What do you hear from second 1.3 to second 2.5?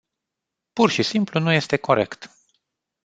nu este corect.